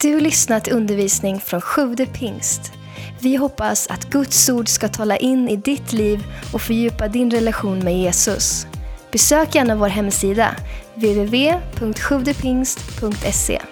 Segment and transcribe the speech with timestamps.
[0.00, 2.72] Du lyssnat till undervisning från Sjude pingst.
[3.20, 7.78] Vi hoppas att Guds ord ska tala in i ditt liv och fördjupa din relation
[7.78, 8.66] med Jesus.
[9.12, 10.54] Besök gärna vår hemsida,
[10.94, 13.62] www.sjuvdepingst.se.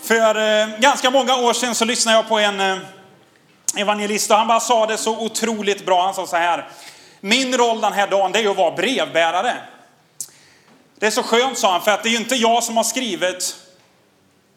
[0.00, 2.78] För eh, ganska många år sedan så lyssnade jag på en eh,
[3.76, 6.04] evangelist och han bara sa det så otroligt bra.
[6.04, 6.68] Han sa så här.
[7.20, 9.56] Min roll den här dagen det är att vara brevbärare.
[10.98, 12.84] Det är så skönt sa han för att det är ju inte jag som har
[12.84, 13.56] skrivit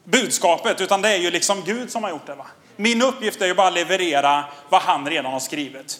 [0.04, 2.34] budskapet utan det är ju liksom Gud som har gjort det.
[2.34, 2.46] Va?
[2.76, 5.98] Min uppgift är ju bara att leverera vad han redan har skrivit.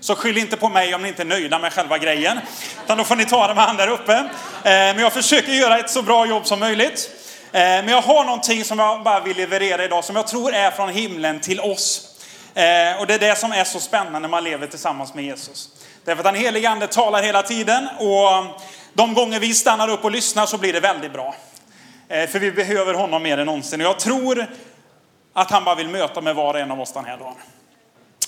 [0.00, 2.38] Så skyll inte på mig om ni inte är nöjda med själva grejen.
[2.84, 4.12] Utan då får ni ta det med han där uppe.
[4.14, 4.24] Eh,
[4.64, 7.10] men jag försöker göra ett så bra jobb som möjligt.
[7.52, 10.70] Eh, men jag har någonting som jag bara vill leverera idag som jag tror är
[10.70, 12.08] från himlen till oss.
[12.54, 15.68] Eh, och det är det som är så spännande när man lever tillsammans med Jesus.
[16.04, 18.60] Därför att den helige ande talar hela tiden och
[18.94, 21.34] de gånger vi stannar upp och lyssnar så blir det väldigt bra.
[22.12, 23.80] Eh, för vi behöver honom mer än någonsin.
[23.80, 24.46] Och jag tror
[25.32, 27.34] att han bara vill möta med var och en av oss den här dagen.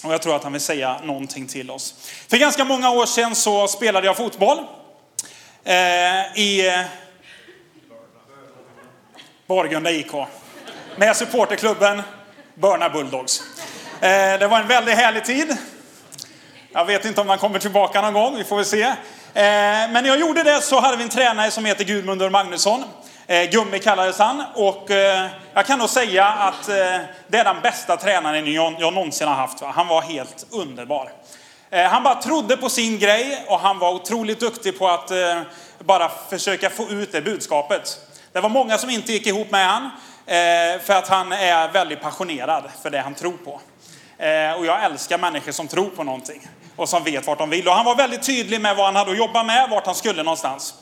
[0.04, 1.94] Och jag tror att han vill säga någonting till oss.
[2.28, 4.58] För ganska många år sedan så spelade jag fotboll.
[5.64, 5.74] Eh,
[6.38, 6.84] I
[9.46, 10.12] Borgunda IK.
[10.96, 12.02] Med supporterklubben
[12.54, 13.42] Börna Bulldogs.
[14.00, 15.56] Eh, det var en väldigt härlig tid.
[16.72, 18.82] Jag vet inte om han kommer tillbaka någon gång, vi får väl se.
[18.82, 18.94] Eh,
[19.34, 22.84] Men när jag gjorde det så hade vi en tränare som heter Gudmundur Magnusson.
[23.26, 26.74] Eh, Gummi kallades han och eh, jag kan nog säga att eh,
[27.28, 29.62] det är den bästa tränaren jag, jag någonsin har haft.
[29.62, 29.72] Va?
[29.74, 31.12] Han var helt underbar.
[31.70, 35.40] Eh, Han bara trodde på sin grej och han var otroligt duktig på att eh,
[35.78, 37.98] bara försöka få ut det budskapet.
[38.32, 39.84] Det var många som inte gick ihop med han
[40.26, 43.60] eh, för att han är väldigt passionerad för det han tror på.
[44.24, 47.68] Eh, Och jag älskar människor som tror på någonting och som vet vart de vill.
[47.68, 50.22] Och han var väldigt tydlig med vad han hade att jobba med, vart han skulle
[50.22, 50.74] någonstans.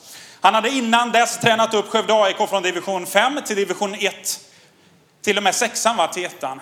[0.43, 4.39] Han hade innan dess tränat upp Skövde AIK från division 5 till division 1.
[5.21, 6.61] Till och med sexan var till ettan.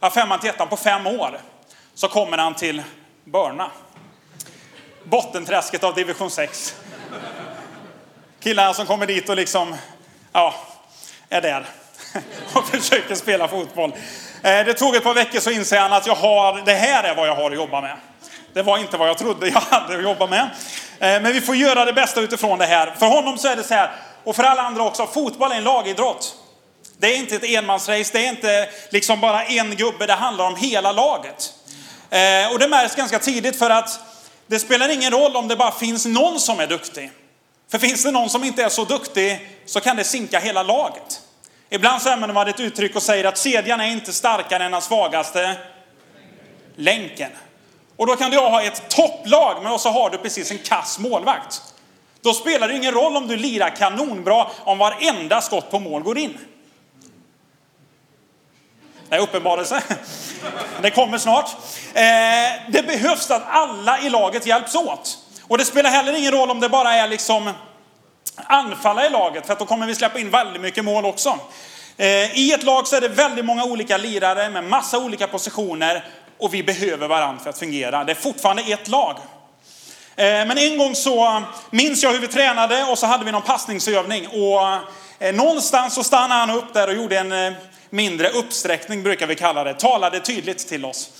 [0.00, 1.40] Ja, femman till ettan på fem år.
[1.94, 2.82] Så kommer han till
[3.24, 3.70] Börna.
[5.04, 6.76] Bottenträsket av division 6.
[8.40, 9.76] Killarna som kommer dit och liksom,
[10.32, 10.54] ja,
[11.28, 11.66] är där.
[12.52, 13.92] Och försöker spela fotboll.
[14.42, 17.14] Eh, det tog ett par veckor så inser han att jag har, det här är
[17.14, 17.96] vad jag har att jobba med.
[18.52, 20.50] Det var inte vad jag trodde jag hade att jobba med.
[21.00, 22.94] Eh, men vi får göra det bästa utifrån det här.
[22.98, 23.90] För honom så är det så här,
[24.24, 26.34] och för alla andra också, fotboll är en lagidrott.
[26.98, 30.56] Det är inte ett enmansrace, det är inte liksom bara en gubbe, det handlar om
[30.56, 31.54] hela laget.
[32.10, 34.00] Eh, och det märks ganska tidigt för att
[34.46, 37.10] det spelar ingen roll om det bara finns någon som är duktig.
[37.70, 41.20] För finns det någon som inte är så duktig så kan det sinka hela laget.
[41.70, 44.82] Ibland så använder man ett uttryck och säger att kedjan är inte starkare än den
[44.82, 45.56] svagaste
[46.76, 47.30] länken.
[47.98, 51.62] Och då kan du ha ett topplag men så har du precis en kass målvakt.
[52.22, 56.18] Då spelar det ingen roll om du lirar kanonbra om varenda skott på mål går
[56.18, 56.38] in.
[59.08, 59.82] Det är uppenbarelse.
[60.82, 61.50] Det kommer snart.
[61.94, 62.02] Eh,
[62.68, 65.18] det behövs att alla i laget hjälps åt.
[65.42, 67.52] Och det spelar heller ingen roll om det bara är liksom
[68.36, 71.38] anfalla i laget, för att då kommer vi släppa in väldigt mycket mål också.
[71.96, 76.04] Eh, I ett lag så är det väldigt många olika lirare med massa olika positioner
[76.38, 78.04] och vi behöver varandra för att fungera.
[78.04, 79.16] Det är fortfarande ett lag.
[80.18, 83.32] Eh, men en gång så eh, minns jag hur vi tränade och så hade vi
[83.32, 84.26] någon passningsövning.
[84.26, 84.62] Och
[85.18, 87.54] eh, någonstans så stannade han upp där och gjorde en
[87.90, 89.74] mindre uppsträckning brukar vi kalla det.
[89.74, 91.10] Talade tydligt till oss.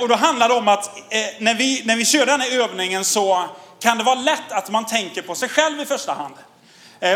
[0.00, 0.90] Och då handlar det om att
[1.38, 3.44] när vi, när vi kör den här övningen så
[3.80, 6.34] kan det vara lätt att man tänker på sig själv i första hand.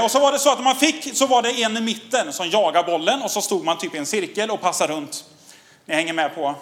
[0.03, 2.33] Och så var det så att när man fick så var det en i mitten
[2.33, 5.25] som jagade bollen och så stod man typ i en cirkel och passade runt.
[5.85, 6.55] Ni hänger med på?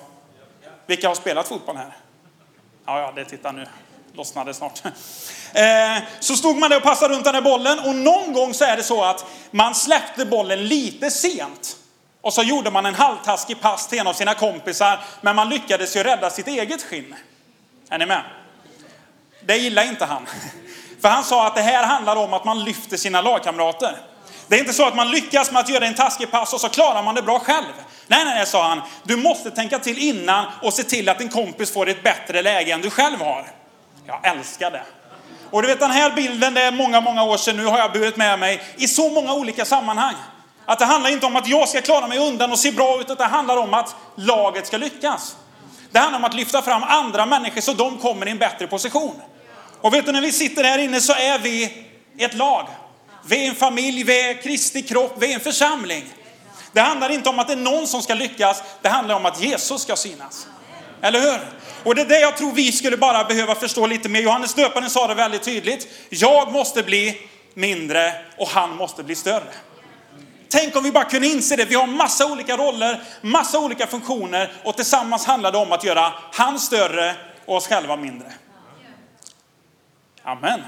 [0.86, 1.96] Vilka har spelat fotboll här?
[2.86, 3.66] Ja, ja, det tittar nu.
[4.12, 4.82] Lossnade snart.
[5.54, 8.64] Eh, så stod man där och passade runt den här bollen och någon gång så
[8.64, 11.76] är det så att man släppte bollen lite sent.
[12.20, 15.96] Och så gjorde man en halvtaskig pass till en av sina kompisar, men man lyckades
[15.96, 17.14] ju rädda sitt eget skinn.
[17.88, 18.22] Är ni med?
[19.40, 20.26] Det gillar inte han.
[21.00, 23.98] För han sa att det här handlar om att man lyfter sina lagkamrater.
[24.48, 26.68] Det är inte så att man lyckas med att göra en taskig pass och så
[26.68, 27.72] klarar man det bra själv.
[28.06, 28.80] Nej, nej, nej, sa han.
[29.02, 32.72] Du måste tänka till innan och se till att din kompis får ett bättre läge
[32.72, 33.46] än du själv har.
[34.06, 34.82] Jag älskar det.
[35.50, 37.92] Och du vet den här bilden, det är många, många år sedan nu har jag
[37.92, 40.14] burit med mig i så många olika sammanhang.
[40.66, 43.04] Att det handlar inte om att jag ska klara mig undan och se bra ut,
[43.04, 45.36] utan det handlar om att laget ska lyckas.
[45.90, 49.22] Det handlar om att lyfta fram andra människor så de kommer i en bättre position.
[49.80, 51.86] Och vet du, när vi sitter här inne så är vi
[52.18, 52.66] ett lag.
[53.26, 56.04] Vi är en familj, vi är Kristi kropp, vi är en församling.
[56.72, 59.42] Det handlar inte om att det är någon som ska lyckas, det handlar om att
[59.42, 60.46] Jesus ska synas.
[61.00, 61.40] Eller hur?
[61.84, 64.20] Och det är det jag tror vi skulle bara behöva förstå lite mer.
[64.20, 65.88] Johannes döparen sa det väldigt tydligt.
[66.08, 69.52] Jag måste bli mindre och han måste bli större.
[70.48, 71.64] Tänk om vi bara kunde inse det.
[71.64, 76.12] Vi har massa olika roller, massa olika funktioner och tillsammans handlar det om att göra
[76.32, 78.32] han större och oss själva mindre.
[80.22, 80.60] Amen.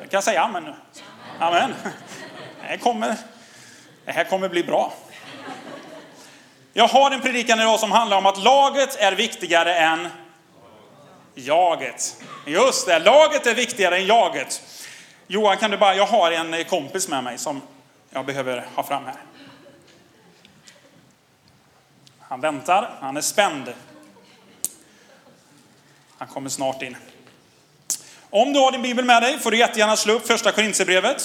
[0.00, 0.74] Jag kan säga amen nu.
[1.40, 1.74] Amen.
[2.60, 3.16] Det här kommer,
[4.04, 4.92] det här kommer bli bra.
[6.72, 10.08] Jag har en predikan idag som handlar om att laget är viktigare än
[11.34, 12.22] jaget.
[12.46, 14.62] Just det, laget är viktigare än jaget.
[15.26, 17.62] Johan, kan du bara, jag har en kompis med mig som
[18.10, 19.16] jag behöver ha fram här.
[22.20, 23.72] Han väntar, han är spänd.
[26.18, 26.96] Han kommer snart in.
[28.30, 31.20] Om du har din bibel med dig får du jättegärna slå upp första Korintierbrevet.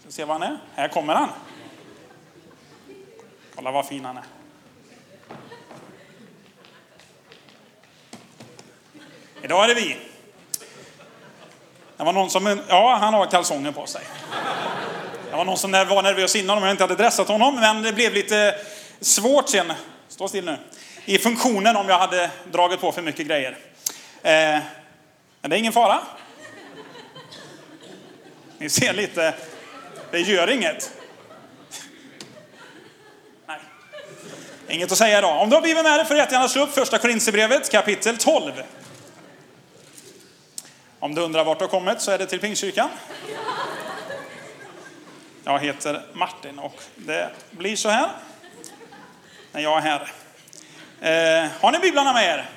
[0.00, 0.58] Ska se var han är.
[0.74, 1.28] Här kommer han.
[3.54, 4.24] Kolla vad fin han är.
[9.42, 9.96] Idag är det vi.
[11.96, 14.02] Det var någon som, ja han har kalsonger på sig.
[15.30, 17.92] Det var någon som var nervös innan om jag inte hade dressat honom, men det
[17.92, 18.54] blev lite
[19.00, 19.72] svårt sen.
[20.08, 20.58] Stå still nu.
[21.08, 23.58] I funktionen om jag hade dragit på för mycket grejer.
[24.22, 24.60] Eh,
[25.40, 26.00] men det är ingen fara.
[28.58, 29.34] Ni ser lite,
[30.10, 30.92] det gör inget.
[33.46, 33.58] Nej.
[34.68, 35.42] Inget att säga idag.
[35.42, 38.52] Om du har blivit med dig får du jättegärna slå upp första Korinthierbrevet kapitel 12.
[40.98, 42.88] Om du undrar vart du har kommit så är det till Pingstkyrkan.
[45.44, 48.10] Jag heter Martin och det blir så här
[49.52, 50.12] när jag är här.
[51.00, 52.48] Eh, har ni biblarna med er?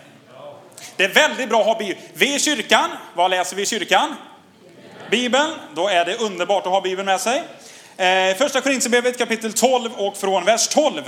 [0.95, 2.00] Det är väldigt bra att ha bibeln.
[2.13, 4.15] Vi i kyrkan, vad läser vi i kyrkan?
[5.12, 5.53] Bibeln.
[5.75, 7.44] Då är det underbart att ha bibeln med sig.
[7.97, 11.01] Eh, första Korinthierbrevet kapitel 12 och från vers 12.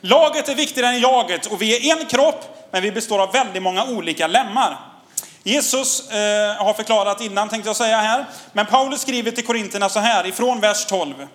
[0.00, 3.62] Laget är viktigare än jaget och vi är en kropp, men vi består av väldigt
[3.62, 4.76] många olika lemmar.
[5.42, 8.24] Jesus eh, har förklarat innan tänkte jag säga här.
[8.52, 11.26] Men Paulus skriver till Korinterna så här ifrån vers 12.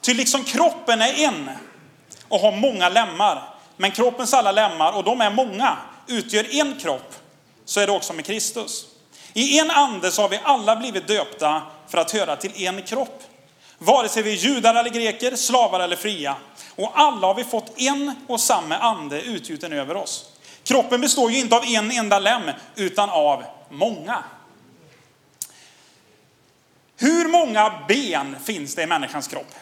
[0.00, 1.50] Ty liksom kroppen är en
[2.28, 3.51] och har många lemmar.
[3.76, 5.76] Men kroppens alla lemmar, och de är många,
[6.06, 7.14] utgör en kropp.
[7.64, 8.86] Så är det också med Kristus.
[9.32, 13.22] I en ande så har vi alla blivit döpta för att höra till en kropp.
[13.78, 16.36] Vare sig vi är judar eller greker, slavar eller fria.
[16.76, 20.24] Och alla har vi fått en och samma ande utgjuten över oss.
[20.64, 22.42] Kroppen består ju inte av en enda lem,
[22.76, 24.24] utan av många.
[26.96, 29.54] Hur många ben finns det i människans kropp?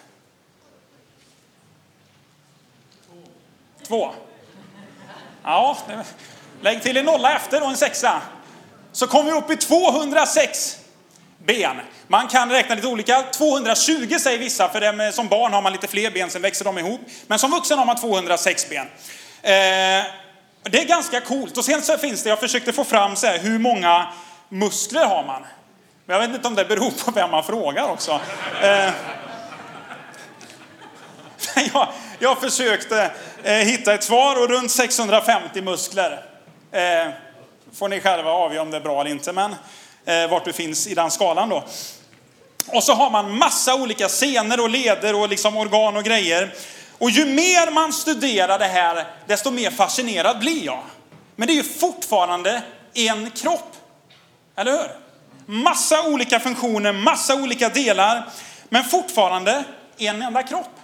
[3.90, 4.12] Två.
[5.44, 5.78] Ja,
[6.60, 8.22] lägg till en nolla efter och en sexa.
[8.92, 10.78] Så kommer vi upp i 206
[11.38, 11.80] ben.
[12.06, 13.22] Man kan räkna lite olika.
[13.22, 16.64] 220 säger vissa, för det eh, som barn har man lite fler ben, sen växer
[16.64, 17.00] de ihop.
[17.26, 18.86] Men som vuxen har man 206 ben.
[19.42, 20.04] Eh,
[20.62, 21.58] det är ganska coolt.
[21.58, 24.06] Och sen så finns det, jag försökte få fram så här, hur många
[24.48, 25.42] muskler har man?
[26.06, 28.20] Men jag vet inte om det beror på vem man frågar också.
[28.62, 28.90] Eh,
[31.74, 31.88] jag,
[32.22, 33.10] jag försökte
[33.42, 36.24] eh, hitta ett svar och runt 650 muskler.
[36.72, 37.12] Eh,
[37.72, 39.54] får ni själva avgöra om det är bra eller inte, men
[40.04, 41.64] eh, vart du finns i den skalan då.
[42.66, 46.54] Och så har man massa olika scener och leder och liksom organ och grejer.
[46.98, 50.82] Och ju mer man studerar det här, desto mer fascinerad blir jag.
[51.36, 52.62] Men det är ju fortfarande
[52.94, 53.76] en kropp.
[54.56, 54.88] Eller hur?
[55.46, 58.28] Massa olika funktioner, massa olika delar,
[58.68, 59.64] men fortfarande
[59.98, 60.79] en enda kropp.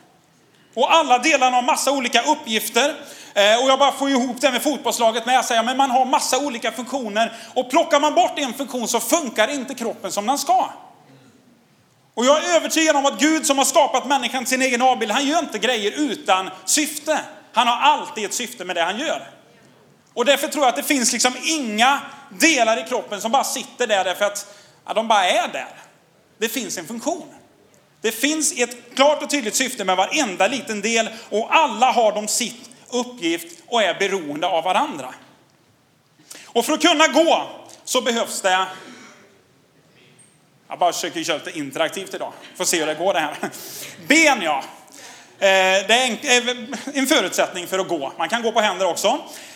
[0.76, 2.95] Och alla delarna har massa olika uppgifter.
[3.35, 5.35] Eh, och jag bara får ihop det med fotbollslaget med.
[5.35, 7.33] Jag säger, men man har massa olika funktioner.
[7.54, 10.71] Och plockar man bort en funktion så funkar inte kroppen som den ska.
[12.14, 15.12] Och jag är övertygad om att Gud som har skapat människan till sin egen avbild,
[15.12, 17.21] han gör inte grejer utan syfte.
[17.52, 19.30] Han har alltid ett syfte med det han gör.
[20.14, 22.00] Och därför tror jag att det finns liksom inga
[22.38, 24.47] delar i kroppen som bara sitter där därför att
[24.87, 25.76] ja, de bara är där.
[26.38, 27.28] Det finns en funktion.
[28.00, 32.28] Det finns ett klart och tydligt syfte med varenda liten del och alla har de
[32.28, 35.14] sitt uppgift och är beroende av varandra.
[36.46, 37.48] Och för att kunna gå
[37.84, 38.66] så behövs det
[40.68, 42.32] jag bara försöker köra lite interaktivt idag.
[42.56, 43.36] Får se hur det går det här.
[44.08, 44.64] Ben ja.
[45.38, 48.12] Eh, det är eh, en förutsättning för att gå.
[48.18, 49.08] Man kan gå på händer också.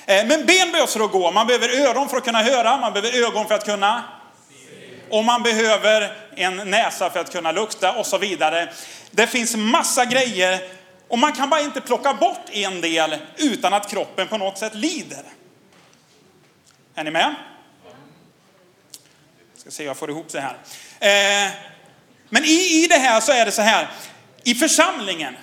[0.06, 1.30] Eh, men ben behövs för att gå.
[1.30, 2.76] Man behöver öron för att kunna höra.
[2.76, 4.04] Man behöver ögon för att kunna
[5.10, 8.72] och man behöver en näsa för att kunna lukta och så vidare.
[9.10, 10.60] Det finns massa grejer
[11.08, 14.74] och man kan bara inte plocka bort en del utan att kroppen på något sätt
[14.74, 15.24] lider.
[16.94, 17.34] Är ni med?
[19.52, 20.56] Jag ska se om jag får ihop det här.
[21.00, 21.52] Eh,
[22.28, 23.88] men i, i det här så är det så här,
[24.44, 25.36] i församlingen,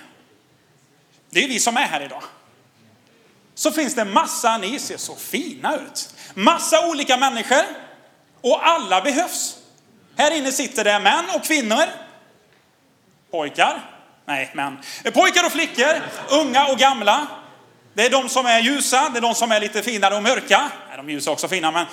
[1.30, 2.22] det är vi som är här idag,
[3.54, 7.64] så finns det massa, ni ser så fina ut, massa olika människor
[8.40, 9.57] och alla behövs.
[10.18, 11.84] Här inne sitter det män och kvinnor.
[13.30, 13.80] Pojkar.
[14.26, 14.78] Nej, män.
[15.14, 17.26] Pojkar och flickor, unga och gamla.
[17.94, 20.70] Det är de som är ljusa, det är de som är lite finare och mörka.
[20.88, 21.86] Nej, de ljusa är också fina, men...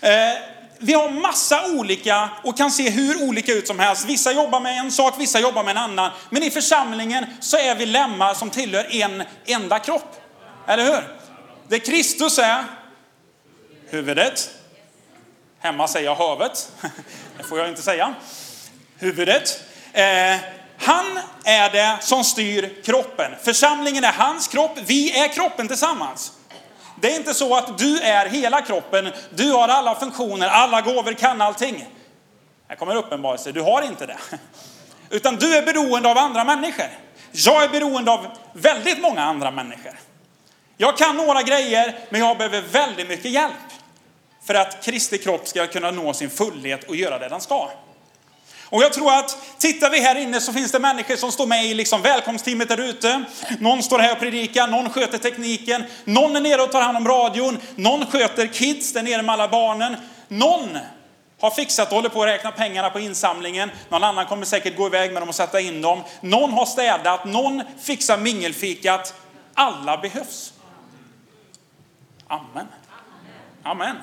[0.00, 0.38] Eh,
[0.78, 4.04] vi har massa olika och kan se hur olika ut som helst.
[4.04, 6.10] Vissa jobbar med en sak, vissa jobbar med en annan.
[6.30, 10.22] Men i församlingen så är vi lemmar som tillhör en enda kropp.
[10.68, 11.16] Eller hur?
[11.68, 12.64] Det Kristus är
[13.90, 14.50] huvudet.
[15.62, 16.72] Hemma säger jag havet.
[17.36, 18.14] Det får jag inte säga.
[18.98, 19.64] Huvudet.
[19.92, 20.36] Eh,
[20.78, 23.32] han är det som styr kroppen.
[23.42, 24.78] Församlingen är hans kropp.
[24.86, 26.32] Vi är kroppen tillsammans.
[27.00, 31.12] Det är inte så att du är hela kroppen, du har alla funktioner, alla gåvor,
[31.12, 31.86] kan allting.
[32.68, 34.18] Här kommer uppenbarelse, du har inte det.
[35.10, 36.86] Utan du är beroende av andra människor.
[37.32, 39.98] Jag är beroende av väldigt många andra människor.
[40.76, 43.71] Jag kan några grejer, men jag behöver väldigt mycket hjälp.
[44.44, 47.70] För att Kristi kropp ska kunna nå sin fullhet och göra det den ska.
[48.72, 51.64] Och jag tror att tittar vi här inne så finns det människor som står med
[51.64, 53.24] i liksom välkomstteamet där ute.
[53.58, 57.08] Någon står här och predikar, någon sköter tekniken, någon är nere och tar hand om
[57.08, 59.96] radion, någon sköter kids där nere med alla barnen.
[60.28, 60.78] Någon
[61.40, 63.70] har fixat och håller på att räkna pengarna på insamlingen.
[63.88, 66.02] Någon annan kommer säkert gå iväg med dem och sätta in dem.
[66.20, 69.14] Någon har städat, någon fixar mingelfikat.
[69.54, 70.52] Alla behövs.
[72.26, 72.66] Amen.
[73.62, 73.96] Amen.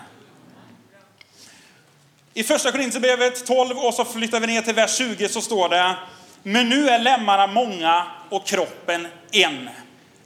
[2.34, 5.96] I första Korinthierbrevet 12 och så flyttar vi ner till vers 20 så står det
[6.44, 9.70] Men nu är lemmarna många och kroppen en.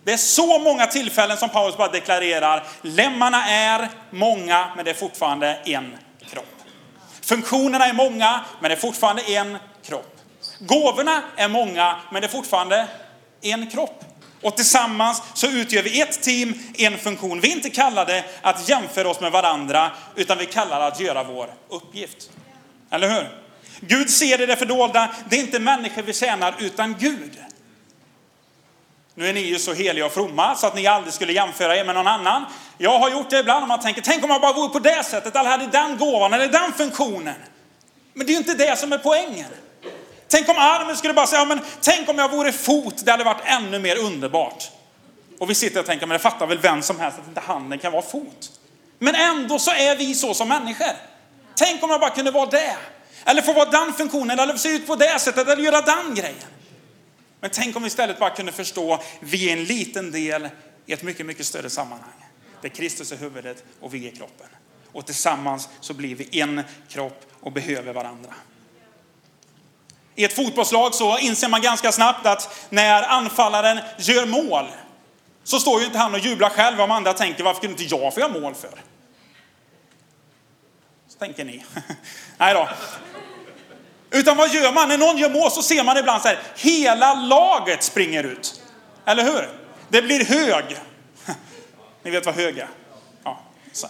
[0.03, 4.95] Det är så många tillfällen som Paulus bara deklarerar lemmarna är många men det är
[4.95, 5.98] fortfarande en
[6.31, 6.45] kropp.
[7.22, 10.19] Funktionerna är många men det är fortfarande en kropp.
[10.60, 12.88] Gåvorna är många men det är fortfarande
[13.41, 14.03] en kropp.
[14.43, 17.39] Och tillsammans så utgör vi ett team, en funktion.
[17.39, 21.53] Vi är inte kallade att jämföra oss med varandra, utan vi kallar att göra vår
[21.69, 22.29] uppgift.
[22.89, 23.43] Eller hur?
[23.79, 25.09] Gud ser det, det fördolda.
[25.29, 27.38] Det är inte människor vi tjänar, utan Gud.
[29.15, 31.85] Nu är ni ju så heliga och fromma så att ni aldrig skulle jämföra er
[31.85, 32.45] med någon annan.
[32.77, 35.03] Jag har gjort det ibland och man tänker, tänk om jag bara vore på det
[35.03, 37.35] sättet, eller hade den gåvan eller den funktionen.
[38.13, 39.50] Men det är ju inte det som är poängen.
[40.33, 43.23] Tänk om armen skulle bara säga, ja, men tänk om jag vore fot, det hade
[43.23, 44.71] varit ännu mer underbart.
[45.39, 47.79] Och vi sitter och tänker, men det fattar väl vem som helst att inte handen
[47.79, 48.51] kan vara fot.
[48.99, 50.91] Men ändå så är vi så som människor.
[51.55, 52.77] Tänk om jag bara kunde vara det.
[53.25, 56.49] Eller få vara den funktionen, eller se ut på det sättet, eller göra den grejen.
[57.39, 60.49] Men tänk om vi istället bara kunde förstå, vi är en liten del
[60.85, 62.29] i ett mycket, mycket större sammanhang.
[62.61, 64.47] Där Kristus är huvudet och vi är kroppen.
[64.91, 68.33] Och tillsammans så blir vi en kropp och behöver varandra.
[70.15, 74.65] I ett fotbollslag så inser man ganska snabbt att när anfallaren gör mål
[75.43, 78.13] så står ju inte han och jublar själv om andra tänker varför kunde inte jag
[78.13, 78.82] få göra mål för?
[81.08, 81.65] Så tänker ni.
[82.38, 82.70] Nej då.
[84.12, 84.89] Utan vad gör man?
[84.89, 88.62] När någon gör mål så ser man ibland så här, hela laget springer ut.
[89.05, 89.50] Eller hur?
[89.89, 90.77] Det blir hög.
[92.03, 92.67] Ni vet vad hög är?
[93.24, 93.39] Ja,
[93.72, 93.88] så.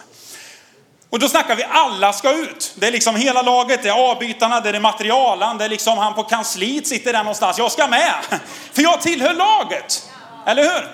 [1.13, 2.73] Och då snackar vi alla ska ut.
[2.75, 6.13] Det är liksom hela laget, det är avbytarna, det är materialen, det är liksom han
[6.13, 7.57] på kansliet sitter där någonstans.
[7.57, 8.13] Jag ska med,
[8.73, 10.09] för jag tillhör laget.
[10.45, 10.87] Eller hur?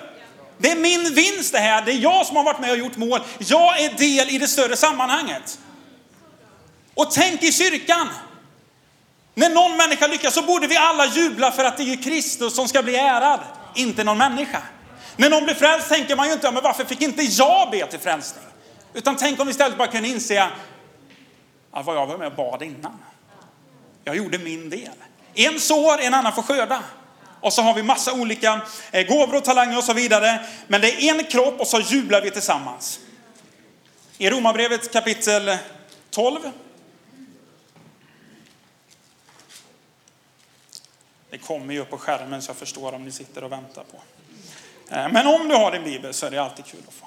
[0.58, 2.96] Det är min vinst det här, det är jag som har varit med och gjort
[2.96, 3.20] mål.
[3.38, 5.58] Jag är del i det större sammanhanget.
[6.94, 8.08] Och tänk i kyrkan.
[9.34, 12.68] När någon människa lyckas så borde vi alla jubla för att det är Kristus som
[12.68, 13.40] ska bli ärad,
[13.74, 14.62] inte någon människa.
[15.16, 18.00] När någon blir frälst tänker man ju inte, men varför fick inte jag be till
[18.00, 18.49] frälsning?
[18.94, 20.50] Utan tänk om vi istället bara kunde inse
[21.70, 22.98] att vad jag var med och bad innan.
[24.04, 24.92] Jag gjorde min del.
[25.34, 26.82] En sår, en annan får skörda.
[27.40, 30.46] Och så har vi massa olika eh, gåvor och talanger och så vidare.
[30.66, 33.00] Men det är en kropp och så jublar vi tillsammans.
[34.18, 35.58] I Romarbrevet kapitel
[36.10, 36.40] 12.
[41.30, 44.02] Det kommer ju upp på skärmen så jag förstår om ni sitter och väntar på.
[44.94, 47.06] Eh, men om du har din bibel så är det alltid kul att få.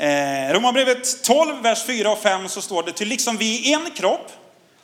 [0.00, 3.90] Eh, Romarbrevet 12, vers 4 och 5 så står det, till liksom vi i en
[3.90, 4.32] kropp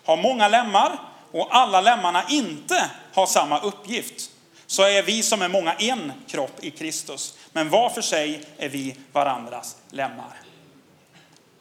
[0.05, 0.99] har många lemmar
[1.33, 4.31] och alla lemmarna inte har samma uppgift,
[4.67, 7.39] så är vi som är många en kropp i Kristus.
[7.53, 10.41] Men var för sig är vi varandras lemmar.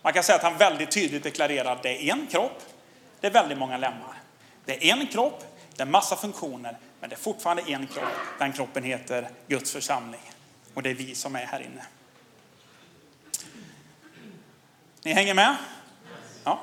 [0.02, 2.62] Man kan säga att han väldigt tydligt deklarerar att det är en kropp,
[3.20, 4.22] det är väldigt många lemmar.
[4.66, 5.44] Det är en kropp,
[5.76, 8.14] det är massa funktioner, men det är fortfarande en kropp.
[8.40, 10.32] Den kroppen heter Guds församling.
[10.74, 11.82] Och det är vi som är här inne.
[15.06, 15.56] Ni hänger med?
[16.44, 16.62] Ja.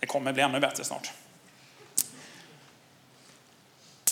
[0.00, 1.12] Det kommer bli ännu bättre snart.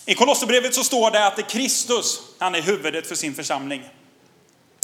[0.07, 3.89] I Kolosserbrevet så står det att det är Kristus, han är huvudet för sin församling.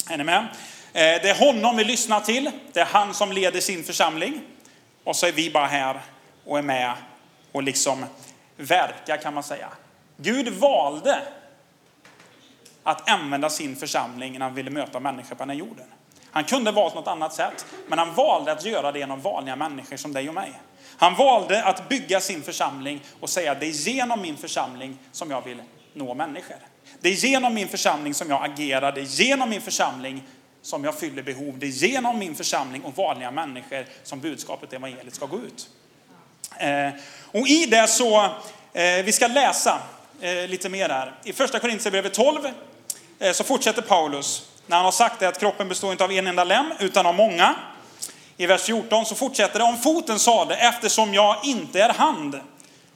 [0.09, 0.39] Är ni med?
[0.39, 0.49] Eh,
[0.93, 2.51] det är honom vi lyssnar till.
[2.73, 4.41] Det är han som leder sin församling.
[5.05, 6.01] Och så är vi bara här
[6.45, 6.95] och är med
[7.53, 8.05] och liksom
[8.57, 9.69] verkar kan man säga.
[10.17, 11.23] Gud valde
[12.89, 15.87] att använda sin församling när han ville möta människor på den här jorden.
[16.31, 19.97] Han kunde valt något annat sätt, men han valde att göra det genom vanliga människor
[19.97, 20.53] som dig och mig.
[20.97, 25.45] Han valde att bygga sin församling och säga det är genom min församling som jag
[25.45, 25.63] vill
[25.95, 26.57] nå människor.
[27.01, 30.23] Det är genom min församling som jag agerar, det är genom min församling
[30.63, 31.59] som jag fyller behov.
[31.59, 35.69] Det är genom min församling och vanliga människor som budskapet evangeliet ska gå ut.
[36.57, 36.89] Eh,
[37.41, 38.25] och i det så,
[38.73, 39.81] eh, vi ska läsa
[40.21, 41.15] eh, lite mer här.
[41.25, 42.39] I första Korintierbrevet 12
[43.19, 46.27] Eh, så fortsätter Paulus när han har sagt det att kroppen består inte av en
[46.27, 47.55] enda lem utan av många.
[48.37, 52.41] I vers 14 så fortsätter det, om foten sade eftersom jag inte är hand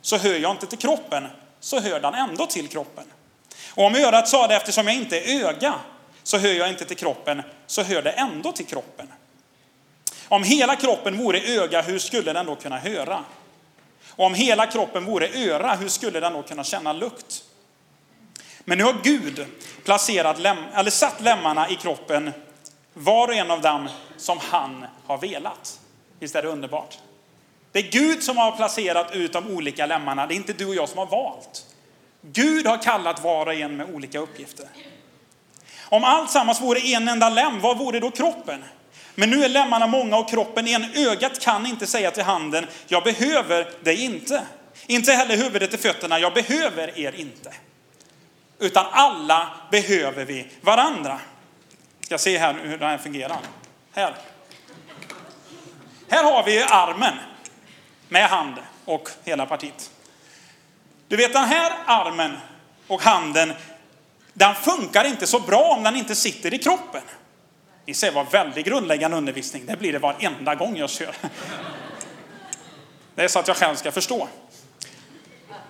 [0.00, 1.26] så hör jag inte till kroppen,
[1.60, 3.04] så hör den ändå till kroppen.
[3.74, 5.74] Och om örat sade eftersom jag inte är öga
[6.22, 9.08] så hör jag inte till kroppen, så hör det ändå till kroppen.
[10.28, 13.24] Om hela kroppen vore öga, hur skulle den då kunna höra?
[14.10, 17.44] Och om hela kroppen vore öra, hur skulle den då kunna känna lukt?
[18.64, 19.46] Men nu har Gud
[19.84, 22.32] placerat lem, eller satt lemmarna i kroppen,
[22.94, 25.80] var och en av dem som han har velat.
[26.18, 26.98] Visst är det underbart?
[27.72, 30.74] Det är Gud som har placerat ut de olika lemmarna, det är inte du och
[30.74, 31.66] jag som har valt.
[32.22, 34.68] Gud har kallat var och en med olika uppgifter.
[35.88, 38.64] Om allt sammans vore en enda lem, vad vore då kroppen?
[39.14, 40.84] Men nu är lemmarna många och kroppen en.
[40.94, 44.42] Ögat kan inte säga till handen, jag behöver dig inte.
[44.86, 47.52] Inte heller huvudet till fötterna, jag behöver er inte.
[48.62, 51.20] Utan alla behöver vi varandra.
[51.98, 53.38] Jag ska se här hur den här fungerar.
[53.92, 54.14] Här.
[56.08, 57.14] Här har vi armen
[58.08, 58.54] med hand
[58.84, 59.90] och hela partiet.
[61.08, 62.36] Du vet den här armen
[62.86, 63.52] och handen,
[64.32, 67.02] den funkar inte så bra om den inte sitter i kroppen.
[67.86, 69.66] Ni ser vad väldigt grundläggande undervisning.
[69.66, 71.14] Det blir det varenda gång jag kör.
[73.14, 74.28] Det är så att jag själv ska förstå.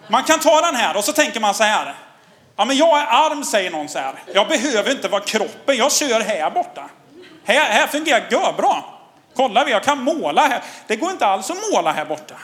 [0.09, 1.95] Man kan ta den här och så tänker man så här.
[2.57, 4.15] Ja, men jag är arm, säger någon så här.
[4.35, 6.91] Jag behöver inte vara kroppen, jag kör här borta.
[7.45, 9.01] Här, här fungerar jag bra.
[9.37, 10.63] Kolla, jag kan måla här.
[10.87, 12.35] Det går inte alls att måla här borta.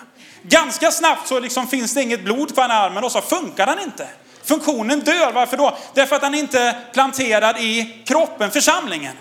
[0.43, 3.79] Ganska snabbt så liksom finns det inget blod på den armen och så funkar den
[3.79, 4.09] inte.
[4.45, 5.33] Funktionen dör.
[5.33, 5.77] Varför då?
[5.95, 9.17] Därför att den inte är planterad i kroppen, församlingen.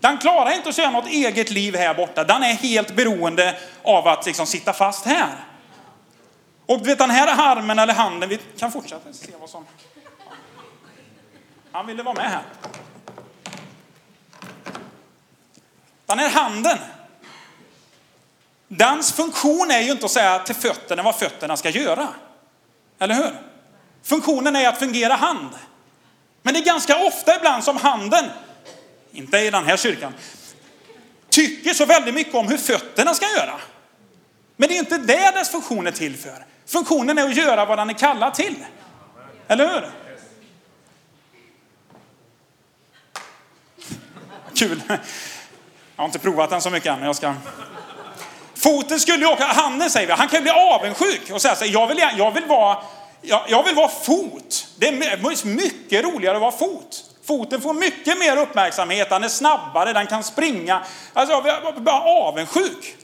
[0.00, 2.24] Den klarar inte att köra något eget liv här borta.
[2.24, 5.30] Den är helt beroende av att liksom sitta fast här.
[6.66, 9.66] Och du vet den här armen eller handen, vi kan fortsätta se vad som...
[11.72, 12.42] Han ville vara med här.
[16.06, 16.78] Den här handen.
[18.68, 22.08] Dens funktion är ju inte att säga till fötterna vad fötterna ska göra.
[22.98, 23.32] Eller hur?
[24.02, 25.50] Funktionen är att fungera hand.
[26.42, 28.24] Men det är ganska ofta ibland som handen
[29.12, 30.14] inte i den här kyrkan,
[31.28, 33.60] tycker så väldigt mycket om hur fötterna ska göra.
[34.56, 36.44] Men det är inte det dess funktion är till för.
[36.66, 38.56] Funktionen är att göra vad den är kallad till.
[39.48, 40.01] Eller hur?
[44.62, 44.82] Kul.
[44.88, 44.98] Jag
[45.96, 47.34] har inte provat den så mycket än, men jag ska...
[48.54, 51.64] Foten skulle ju åka, handen säger vi, han kan ju bli avundsjuk och säga så
[51.64, 52.78] jag vill, jag vill vara,
[53.20, 54.66] jag, jag vill vara fot.
[54.78, 57.04] Det är mycket roligare att vara fot.
[57.26, 60.82] Foten får mycket mer uppmärksamhet, den är snabbare, den kan springa.
[61.12, 62.96] Alltså, jag blir bara avundsjuk.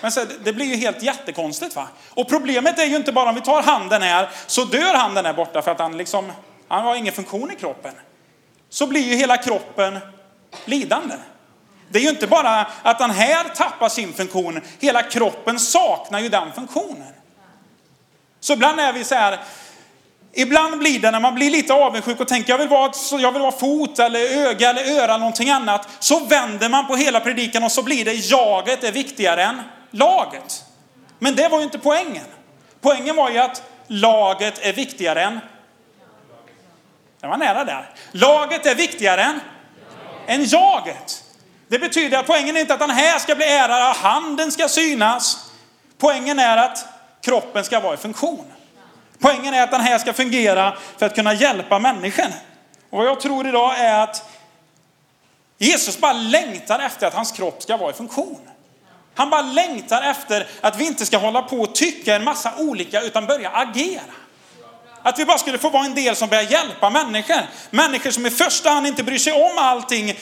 [0.00, 1.76] Men så, det blir ju helt jättekonstigt.
[1.76, 1.88] Va?
[2.10, 5.32] Och problemet är ju inte bara om vi tar handen här, så dör handen här
[5.32, 6.32] borta för att han liksom,
[6.68, 7.92] han har ingen funktion i kroppen.
[8.70, 9.98] Så blir ju hela kroppen
[10.64, 11.14] lidande.
[11.90, 16.28] Det är ju inte bara att den här tappar sin funktion, hela kroppen saknar ju
[16.28, 17.12] den funktionen.
[18.40, 19.38] Så ibland är vi så här,
[20.34, 23.42] Ibland blir det när man blir lite avundsjuk och tänker jag vill vara, jag vill
[23.42, 25.88] vara fot eller öga eller öra eller någonting annat.
[25.98, 30.64] Så vänder man på hela predikan och så blir det jaget är viktigare än laget.
[31.18, 32.24] Men det var ju inte poängen.
[32.80, 35.40] Poängen var ju att laget är viktigare än...
[37.20, 37.90] Det var nära där.
[38.12, 39.40] Laget är viktigare än,
[40.26, 41.24] än jaget.
[41.68, 45.50] Det betyder att poängen är inte att den här ska bli ärad, handen ska synas.
[45.98, 46.86] Poängen är att
[47.20, 48.52] kroppen ska vara i funktion.
[49.18, 52.32] Poängen är att den här ska fungera för att kunna hjälpa människan.
[52.90, 54.28] Och vad jag tror idag är att
[55.58, 58.40] Jesus bara längtar efter att hans kropp ska vara i funktion.
[59.14, 63.00] Han bara längtar efter att vi inte ska hålla på och tycka en massa olika
[63.00, 64.02] utan börja agera.
[65.02, 67.42] Att vi bara skulle få vara en del som börjar hjälpa människor.
[67.70, 70.16] Människor som i första hand inte bryr sig om allting, eh,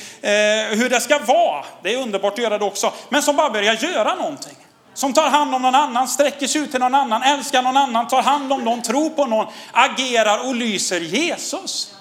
[0.70, 1.64] hur det ska vara.
[1.82, 2.92] Det är underbart att göra det också.
[3.08, 4.56] Men som bara börjar göra någonting.
[4.94, 8.08] Som tar hand om någon annan, sträcker sig ut till någon annan, älskar någon annan,
[8.08, 11.94] tar hand om någon, tror på någon, agerar och lyser Jesus.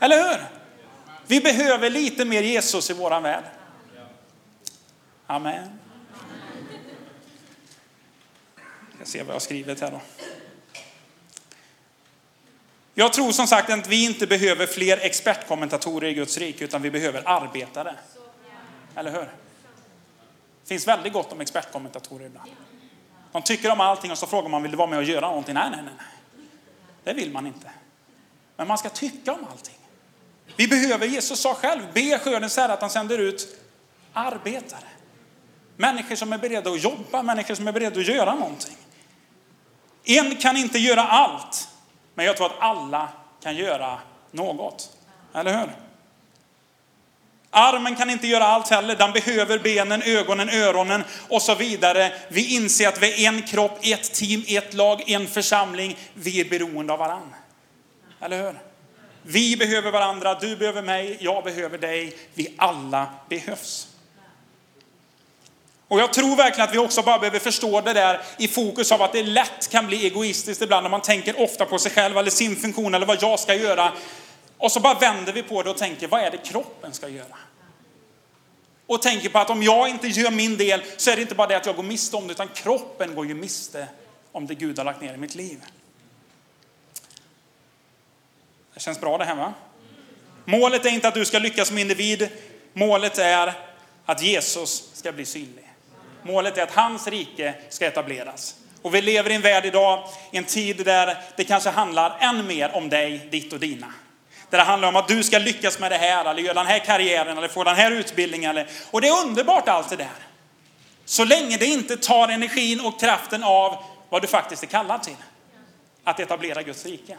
[0.00, 0.46] Eller hur?
[1.26, 3.44] Vi behöver lite mer Jesus i våran värld.
[5.26, 5.78] Amen.
[8.98, 10.00] Jag ska se vad jag har skrivit här då.
[12.94, 16.90] Jag tror som sagt att vi inte behöver fler expertkommentatorer i Guds rike, utan vi
[16.90, 17.94] behöver arbetare.
[18.96, 19.20] Eller hur?
[19.20, 22.50] Det finns väldigt gott om expertkommentatorer ibland.
[23.32, 25.54] De tycker om allting och så frågar man, vill du vara med och göra någonting?
[25.54, 25.94] Nej, nej, nej.
[27.04, 27.70] Det vill man inte.
[28.56, 29.74] Men man ska tycka om allting.
[30.56, 33.58] Vi behöver, Jesus sa själv, be skördens herre att han sänder ut
[34.12, 34.84] arbetare.
[35.76, 38.76] Människor som är beredda att jobba, människor som är beredda att göra någonting.
[40.04, 41.68] En kan inte göra allt,
[42.14, 43.08] men jag tror att alla
[43.42, 43.98] kan göra
[44.30, 44.90] något.
[45.34, 45.72] Eller hur?
[47.54, 48.96] Armen kan inte göra allt heller.
[48.96, 52.12] Den behöver benen, ögonen, öronen och så vidare.
[52.28, 55.98] Vi inser att vi är en kropp, ett team, ett lag, en församling.
[56.14, 57.36] Vi är beroende av varandra.
[58.20, 58.58] Eller hur?
[59.22, 62.16] Vi behöver varandra, du behöver mig, jag behöver dig.
[62.34, 63.88] Vi alla behövs.
[65.92, 69.02] Och jag tror verkligen att vi också bara behöver förstå det där i fokus av
[69.02, 72.30] att det lätt kan bli egoistiskt ibland när man tänker ofta på sig själv eller
[72.30, 73.92] sin funktion eller vad jag ska göra.
[74.58, 77.36] Och så bara vänder vi på det och tänker, vad är det kroppen ska göra?
[78.86, 81.46] Och tänker på att om jag inte gör min del så är det inte bara
[81.46, 83.88] det att jag går miste om det, utan kroppen går ju miste
[84.32, 85.60] om det Gud har lagt ner i mitt liv.
[88.74, 89.54] Det känns bra det här va?
[90.44, 92.28] Målet är inte att du ska lyckas som individ.
[92.72, 93.54] Målet är
[94.06, 95.71] att Jesus ska bli synlig.
[96.22, 98.54] Målet är att hans rike ska etableras.
[98.82, 102.46] Och vi lever i en värld idag, i en tid där det kanske handlar än
[102.46, 103.92] mer om dig, ditt och dina.
[104.50, 106.78] Där det handlar om att du ska lyckas med det här, eller göra den här
[106.78, 108.50] karriären, eller få den här utbildningen.
[108.50, 108.66] Eller...
[108.90, 110.08] Och det är underbart allt det där.
[111.04, 115.16] Så länge det inte tar energin och kraften av vad du faktiskt är kallad till.
[116.04, 117.16] Att etablera Guds rike.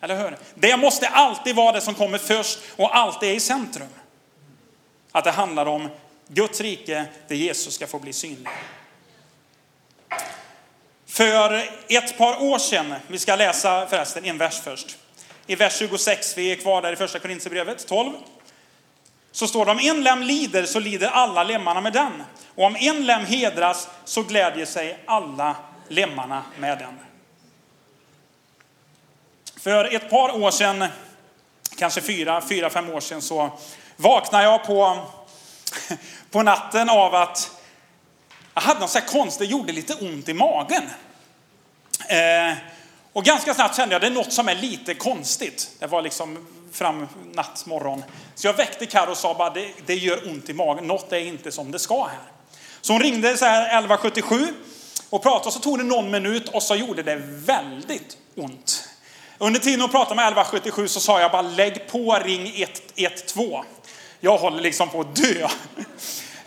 [0.00, 0.36] Eller hur?
[0.54, 3.88] Det måste alltid vara det som kommer först och alltid är i centrum.
[5.12, 5.88] Att det handlar om
[6.28, 8.48] Guds rike där Jesus ska få bli synlig.
[11.06, 14.98] För ett par år sedan, vi ska läsa förresten en vers först.
[15.46, 18.12] I vers 26, vi är kvar där i första Korinthierbrevet 12.
[19.32, 22.22] Så står det om en lem lider så lider alla lemmarna med den.
[22.54, 25.56] Och om en lem hedras så glädjer sig alla
[25.88, 26.98] lemmarna med den.
[29.56, 30.84] För ett par år sedan,
[31.78, 33.50] kanske fyra, fyra, fem år sedan så
[33.96, 35.06] vaknade jag på
[36.30, 37.50] på natten av att
[38.54, 40.82] jag hade något så här konstigt, det gjorde lite ont i magen.
[42.08, 42.56] Eh,
[43.12, 45.70] och ganska snabbt kände jag att det är något som är lite konstigt.
[45.78, 48.04] Det var liksom fram natt, morgon.
[48.34, 51.18] Så jag väckte Karo och sa bara det, det gör ont i magen, något är
[51.18, 52.18] inte som det ska här.
[52.80, 54.46] Så hon ringde så här 1177
[55.10, 58.88] och pratade och så tog det någon minut och så gjorde det väldigt ont.
[59.38, 63.64] Under tiden hon pratade med 1177 så sa jag bara lägg på ring 112.
[64.26, 65.48] Jag håller liksom på att dö.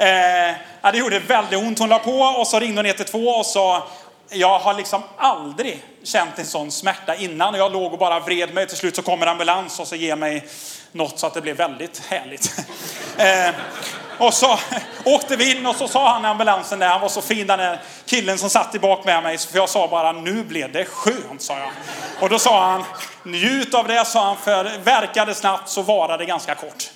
[0.01, 1.79] Eh, det gjorde väldigt ont.
[1.79, 3.87] Hon la på och så ringde hon 112 och sa
[4.29, 7.53] jag har liksom aldrig känt en sån smärta innan.
[7.53, 8.67] Jag låg och bara vred mig.
[8.67, 10.47] Till slut så kommer ambulans och så ger mig
[10.91, 12.55] något så att det blev väldigt härligt.
[13.17, 13.55] Eh,
[14.17, 14.59] och så
[15.05, 17.59] åkte vi in och så sa han i ambulansen där, han var så fin den
[17.59, 19.37] där killen som satt i bak med mig.
[19.37, 21.69] För jag sa bara, nu blev det skönt, sa jag.
[22.19, 22.83] Och då sa han,
[23.23, 26.89] njut av det, sa han, för verkade snabbt så varade det ganska kort.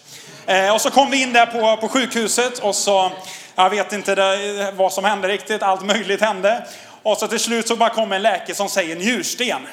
[0.45, 3.12] Eh, och så kom vi in där på, på sjukhuset och så,
[3.56, 6.67] jag vet inte det, vad som hände riktigt, allt möjligt hände.
[7.03, 9.67] Och så till slut så bara kom en läkare som säger njursten.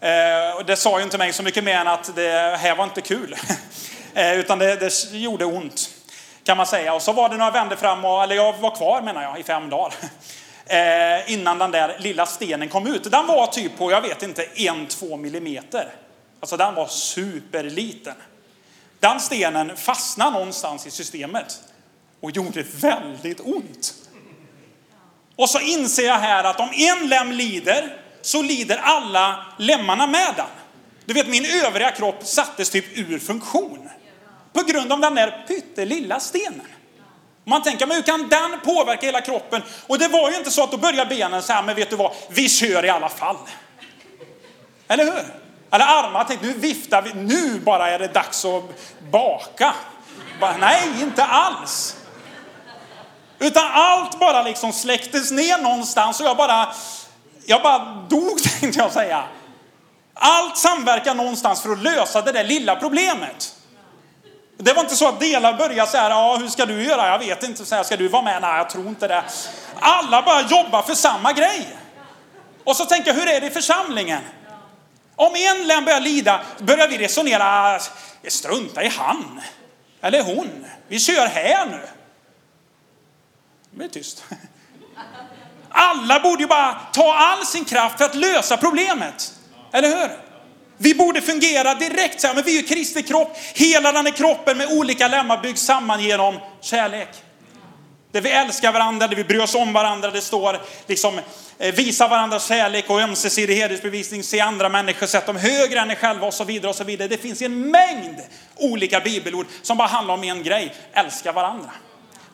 [0.00, 2.84] Eh, och det sa ju inte mig så mycket mer än att det här var
[2.84, 3.36] inte kul.
[4.14, 5.90] eh, utan det, det gjorde ont,
[6.44, 6.94] kan man säga.
[6.94, 9.42] Och så var det några vändor fram, och, eller jag var kvar menar jag, i
[9.42, 9.94] fem dagar.
[10.66, 13.10] Eh, innan den där lilla stenen kom ut.
[13.10, 15.88] Den var typ på, jag vet inte, en, två millimeter.
[16.40, 18.14] Alltså den var superliten.
[19.00, 21.60] Den stenen fastnade någonstans i systemet
[22.20, 23.94] och gjorde väldigt ont.
[25.36, 30.34] Och så inser jag här att om en lem lider så lider alla lemmarna med
[30.36, 30.46] den.
[31.04, 33.88] Du vet min övriga kropp sattes typ ur funktion.
[34.52, 36.66] På grund av den där pyttelilla stenen.
[37.44, 39.62] Man tänker, men hur kan den påverka hela kroppen?
[39.86, 41.96] Och det var ju inte så att då började benen så här, men vet du
[41.96, 43.36] vad, vi kör i alla fall.
[44.88, 45.24] Eller hur?
[45.70, 48.62] Eller armar, tänkte nu viftar vi, nu bara är det dags att
[49.10, 49.74] baka.
[50.40, 51.96] Bara, nej, inte alls.
[53.38, 56.68] Utan allt bara liksom släcktes ner någonstans och jag bara,
[57.46, 57.78] jag bara
[58.08, 59.24] dog tänkte jag säga.
[60.14, 63.54] Allt samverkar någonstans för att lösa det där lilla problemet.
[64.56, 67.06] Det var inte så att delar började så här, ja hur ska du göra?
[67.06, 68.42] Jag vet inte, så här, ska du vara med?
[68.42, 69.22] Nej, jag tror inte det.
[69.80, 71.76] Alla bara jobbar för samma grej.
[72.64, 74.20] Och så tänker jag, hur är det i församlingen?
[75.20, 77.80] Om en lem börjar lida börjar vi resonera,
[78.28, 79.40] strunta i han
[80.00, 80.66] eller hon.
[80.88, 81.80] Vi kör här nu.
[83.70, 84.24] Det blir tyst.
[85.70, 89.34] Alla borde ju bara ta all sin kraft för att lösa problemet.
[89.72, 90.10] Eller hur?
[90.76, 93.36] Vi borde fungera direkt så här, men vi är ju Kristi kropp.
[93.54, 97.08] Hela den här kroppen med olika lemmar byggs samman genom kärlek.
[98.12, 100.10] Där vi älskar varandra, där vi bryr oss om varandra.
[100.10, 101.20] Det står liksom
[101.58, 105.94] eh, visa varandras kärlek och ömsesidig hedersbevisning, se andra människor, sätt dem högre än er
[105.94, 107.08] själva och så vidare och så vidare.
[107.08, 108.16] Det finns en mängd
[108.56, 111.70] olika bibelord som bara handlar om en grej, älska varandra.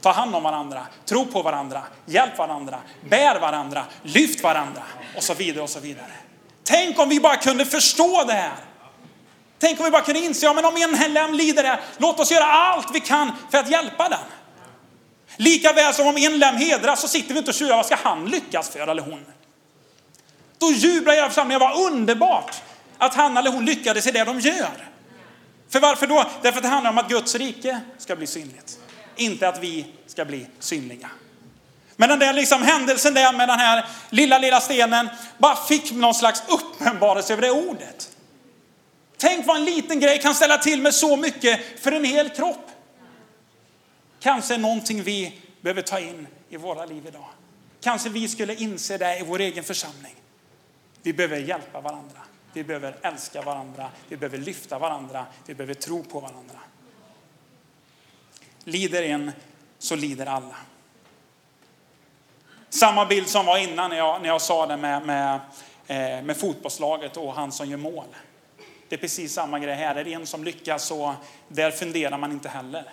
[0.01, 2.79] Ta hand om varandra, tro på varandra, hjälp varandra,
[3.11, 4.83] bär varandra, lyft varandra
[5.17, 6.13] och så vidare och så vidare.
[6.65, 8.55] Tänk om vi bara kunde förstå det här.
[9.59, 12.31] Tänk om vi bara kunde inse, ja men om en lem lider här, låt oss
[12.31, 14.19] göra allt vi kan för att hjälpa den.
[15.37, 17.97] Lika väl som om en lem hedras så sitter vi inte och tjurar, vad ska
[18.03, 19.25] han lyckas för eller hon?
[20.59, 22.57] Då jublar hela församlingen, vad underbart
[22.99, 24.89] att han eller hon lyckades i det de gör.
[25.69, 26.25] För varför då?
[26.43, 28.79] Därför att det handlar om att Guds rike ska bli synligt.
[29.17, 31.11] Inte att vi ska bli synliga.
[31.97, 35.09] Men den där liksom händelsen där med den här lilla, lilla stenen
[35.39, 38.09] bara fick någon slags uppenbarelse över det ordet.
[39.19, 42.71] Tänk vad en liten grej kan ställa till med så mycket för en hel kropp.
[44.27, 47.29] Kanske är någonting vi behöver ta in i våra liv idag.
[47.81, 50.15] Kanske vi skulle inse det i vår egen församling.
[51.03, 52.19] Vi behöver hjälpa varandra.
[52.53, 53.91] Vi behöver älska varandra.
[54.09, 55.27] Vi behöver lyfta varandra.
[55.47, 56.59] Vi behöver tro på varandra.
[58.65, 59.33] Lider en
[59.79, 60.57] så lider alla.
[62.69, 65.41] Samma bild som var innan när jag, när jag sa det med, med,
[65.87, 68.07] eh, med fotbollslaget och han som gör mål.
[68.89, 69.95] Det är precis samma grej här.
[69.95, 71.15] Är det en som lyckas så
[71.49, 72.93] där funderar man inte heller.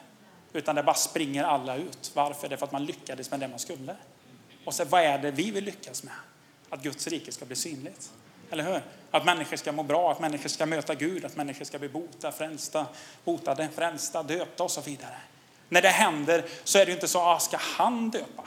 [0.53, 2.11] Utan det bara springer alla ut.
[2.13, 2.49] Varför?
[2.49, 3.95] Det är för att man lyckades med det man skulle.
[4.65, 6.13] Och så vad är det vi vill lyckas med?
[6.69, 8.11] Att Guds rike ska bli synligt.
[8.51, 8.81] Eller hur?
[9.11, 12.31] Att människor ska må bra, att människor ska möta Gud, att människor ska bli bota,
[12.31, 12.85] frälsta,
[13.23, 15.17] botade, frälsta, döpta och så vidare.
[15.69, 18.43] När det händer så är det inte så, ah, ska han döpa?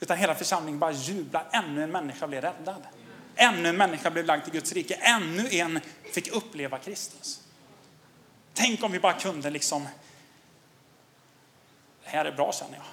[0.00, 1.48] Utan hela församlingen bara jublar.
[1.52, 2.82] Ännu en människa blev räddad.
[3.36, 4.94] Ännu en människa blev lagd till Guds rike.
[4.94, 5.80] Ännu en
[6.14, 7.40] fick uppleva Kristus.
[8.56, 9.88] Tänk om vi bara kunde liksom,
[12.04, 12.84] det här är bra känner jag.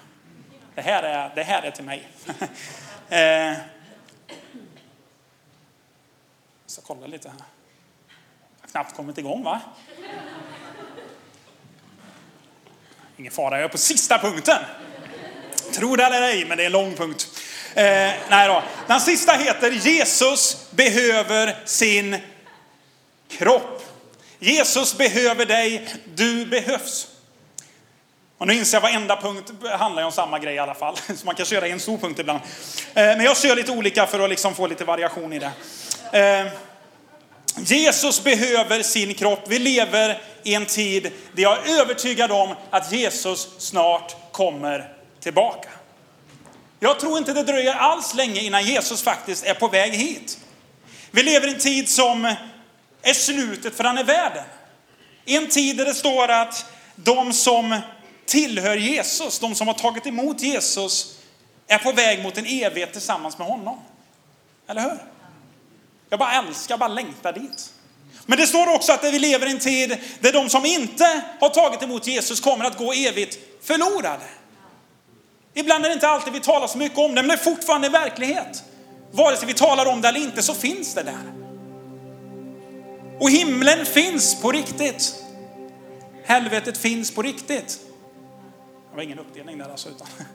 [0.74, 2.08] Det här är, det här är till mig.
[3.08, 3.56] eh, jag
[6.66, 7.38] ska kolla lite här.
[7.38, 9.60] Jag har knappt kommit igång va?
[13.16, 14.58] Ingen fara, jag är på sista punkten.
[15.72, 17.28] Tro det eller ej, men det är en lång punkt.
[17.74, 18.62] Eh, nej då.
[18.86, 22.16] Den sista heter Jesus behöver sin
[23.28, 23.73] kropp.
[24.44, 27.08] Jesus behöver dig, du behövs.
[28.38, 30.96] Och nu inser jag varenda punkt handlar om samma grej i alla fall.
[31.16, 32.40] Så man kan köra en stor punkt ibland.
[32.94, 35.50] Eh, men jag kör lite olika för att liksom få lite variation i det.
[36.12, 36.52] Eh,
[37.58, 39.40] Jesus behöver sin kropp.
[39.46, 45.68] Vi lever i en tid där jag är övertygad om att Jesus snart kommer tillbaka.
[46.80, 50.38] Jag tror inte det dröjer alls länge innan Jesus faktiskt är på väg hit.
[51.10, 52.34] Vi lever i en tid som
[53.04, 54.44] är slutet för den här världen.
[55.24, 57.80] I en tid där det står att de som
[58.26, 61.18] tillhör Jesus, de som har tagit emot Jesus,
[61.66, 63.80] är på väg mot en evighet tillsammans med honom.
[64.68, 64.98] Eller hur?
[66.10, 67.72] Jag bara älskar, bara längtar dit.
[68.26, 71.48] Men det står också att vi lever i en tid där de som inte har
[71.48, 74.24] tagit emot Jesus kommer att gå evigt förlorade.
[75.54, 77.88] Ibland är det inte alltid vi talar så mycket om det, men det är fortfarande
[77.88, 78.64] verklighet.
[79.12, 81.43] Vare sig vi talar om det eller inte så finns det där.
[83.20, 85.14] Och himlen finns på riktigt.
[86.24, 87.80] Helvetet finns på riktigt.
[88.90, 89.88] Det var ingen uppdelning där alltså.
[89.88, 90.06] Utan.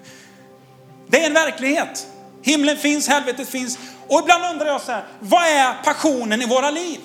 [1.08, 2.08] Det är en verklighet.
[2.42, 3.80] Himlen finns, helvetet finns.
[4.08, 7.00] Och ibland undrar jag så här, vad är passionen i våra liv?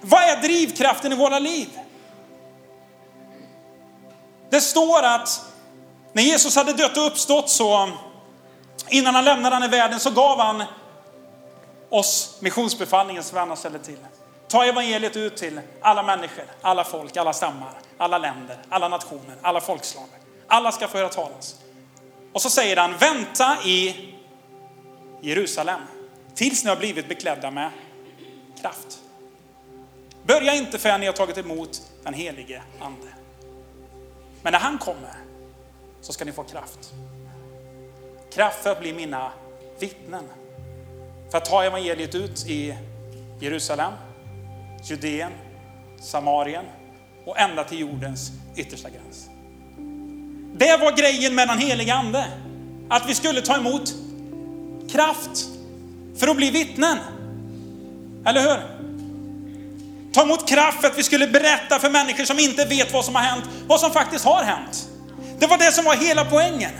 [0.00, 1.68] Vad är drivkraften i våra liv?
[4.50, 5.40] Det står att
[6.12, 7.90] när Jesus hade dött och uppstått så,
[8.88, 10.64] innan han lämnade den här världen så gav han
[11.88, 13.98] oss missionsbefallningen som vi annars ställer till.
[14.52, 19.60] Ta evangeliet ut till alla människor, alla folk, alla stammar, alla länder, alla nationer, alla
[19.60, 20.08] folkslag.
[20.46, 21.60] Alla ska få höra talas.
[22.32, 23.96] Och så säger han, vänta i
[25.20, 25.80] Jerusalem
[26.34, 27.70] tills ni har blivit beklädda med
[28.60, 28.98] kraft.
[30.22, 33.08] Börja inte förrän ni har tagit emot den helige ande.
[34.42, 35.14] Men när han kommer
[36.00, 36.92] så ska ni få kraft.
[38.32, 39.32] Kraft för att bli mina
[39.78, 40.24] vittnen.
[41.30, 42.76] För att ta evangeliet ut i
[43.40, 43.92] Jerusalem,
[44.84, 45.32] Judeen,
[46.00, 46.64] Samarien
[47.26, 49.28] och ända till jordens yttersta gräns.
[50.56, 52.26] Det var grejen med den heliga ande.
[52.88, 53.94] Att vi skulle ta emot
[54.90, 55.46] kraft
[56.18, 56.98] för att bli vittnen.
[58.26, 58.82] Eller hur?
[60.12, 63.14] Ta emot kraft för att vi skulle berätta för människor som inte vet vad som
[63.14, 64.88] har hänt, vad som faktiskt har hänt.
[65.38, 66.70] Det var det som var hela poängen.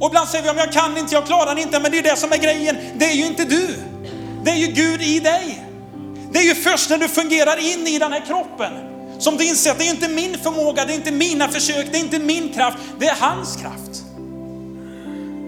[0.00, 2.16] Och ibland säger vi, om jag kan inte, jag klarar inte, men det är det
[2.16, 2.76] som är grejen.
[2.94, 3.76] Det är ju inte du.
[4.44, 5.69] Det är ju Gud i dig.
[6.32, 8.72] Det är ju först när du fungerar in i den här kroppen
[9.18, 11.98] som du inser att det är inte min förmåga, det är inte mina försök, det
[11.98, 14.04] är inte min kraft, det är hans kraft.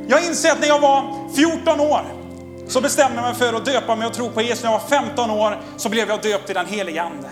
[0.09, 2.03] Jag inser att när jag var 14 år
[2.69, 4.65] så bestämde jag mig för att döpa mig och tro på Jesus.
[4.65, 7.31] När jag var 15 år så blev jag döpt i den helige Ande.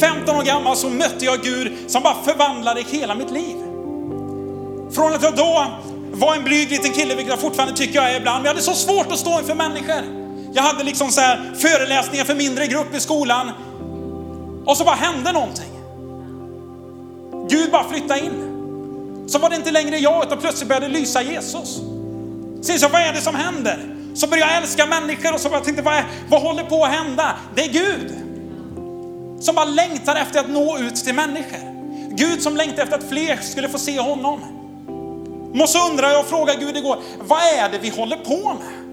[0.00, 3.56] 15 år gammal så mötte jag Gud som bara förvandlade hela mitt liv.
[4.94, 5.66] Från att jag då
[6.12, 8.64] var en blyg liten kille, vilket jag fortfarande tycker jag är ibland, men jag hade
[8.64, 10.25] så svårt att stå inför människor.
[10.56, 13.50] Jag hade liksom så här föreläsningar för mindre grupp i skolan
[14.66, 15.72] och så bara hände någonting.
[17.48, 19.26] Gud bara flyttade in.
[19.28, 21.80] Så var det inte längre jag, utan plötsligt började lysa Jesus.
[22.62, 23.96] Sen så vad är det som händer?
[24.14, 26.90] Så började jag älska människor och så bara tänkte, vad, är, vad håller på att
[26.90, 27.36] hända?
[27.54, 28.14] Det är Gud.
[29.40, 31.60] Som bara längtar efter att nå ut till människor.
[32.10, 34.40] Gud som längtar efter att fler skulle få se honom.
[35.62, 38.85] Och så undrar jag och frågar Gud igår, vad är det vi håller på med?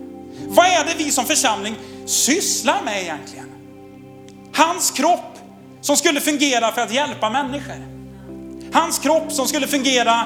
[0.55, 3.49] Vad är det vi som församling sysslar med egentligen?
[4.53, 5.39] Hans kropp
[5.81, 7.87] som skulle fungera för att hjälpa människor.
[8.73, 10.25] Hans kropp som skulle fungera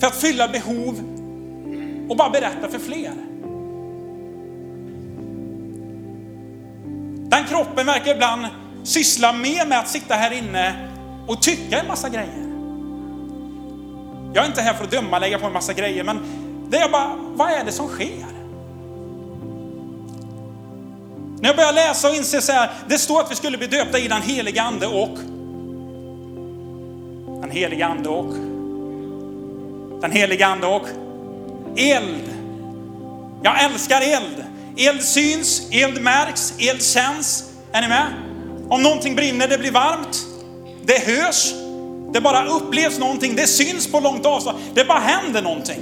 [0.00, 0.94] för att fylla behov
[2.08, 3.12] och bara berätta för fler.
[7.30, 8.46] Den kroppen verkar ibland
[8.84, 10.88] syssla mer med att sitta här inne
[11.26, 12.46] och tycka en massa grejer.
[14.34, 16.20] Jag är inte här för att döma, lägga på en massa grejer, men
[16.70, 18.29] det är bara, vad är det som sker?
[21.40, 23.98] När jag börjar läsa och inser så här, det står att vi skulle bli döpta
[23.98, 25.18] i den helige ande och
[27.40, 28.34] den helige ande och
[30.00, 30.86] den helige ande och
[31.76, 32.34] eld.
[33.42, 34.44] Jag älskar eld.
[34.76, 37.44] Eld syns, eld märks, eld känns.
[37.72, 38.06] Är ni med?
[38.68, 40.26] Om någonting brinner, det blir varmt.
[40.84, 41.52] Det hörs.
[42.12, 43.36] Det bara upplevs någonting.
[43.36, 44.58] Det syns på långt avstånd.
[44.74, 45.80] Det bara händer någonting.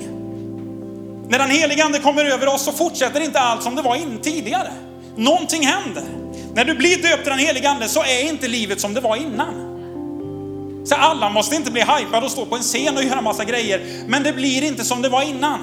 [1.29, 4.19] När den helige Ande kommer över oss så fortsätter inte allt som det var in
[4.23, 4.73] tidigare.
[5.19, 6.05] Någonting händer.
[6.55, 9.17] När du blir döpt i den helige Ande så är inte livet som det var
[9.17, 9.69] innan.
[10.87, 14.05] Så alla måste inte bli hypade och stå på en scen och göra massa grejer.
[14.07, 15.59] Men det blir inte som det var innan.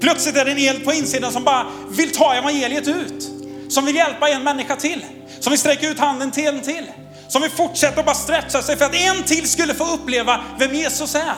[0.00, 3.30] Plötsligt är det en eld på insidan som bara vill ta evangeliet ut.
[3.68, 5.04] Som vill hjälpa en människa till.
[5.40, 6.86] Som vill sträcka ut handen till en till.
[7.28, 10.74] Som vill fortsätta att bara stretcha sig för att en till skulle få uppleva vem
[10.74, 11.34] Jesus är.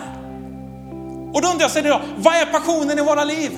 [1.35, 3.51] Och då undrar jag sig idag, vad är passionen i våra liv?